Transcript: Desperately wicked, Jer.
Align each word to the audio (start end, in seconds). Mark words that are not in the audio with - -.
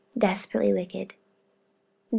Desperately 0.17 0.73
wicked, 0.73 1.09
Jer. 1.13 1.17